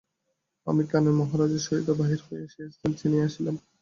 [0.67, 3.55] আমি কানাই মহারাজের সহিত বাহির হইয়া সেইস্থান চিনিয়া আসিলাম।